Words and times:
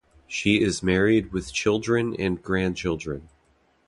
She 0.27 0.63
is 0.63 0.81
married 0.81 1.31
with 1.31 1.53
children 1.53 2.15
and 2.17 2.41
grand 2.41 2.75
children. 2.75 3.29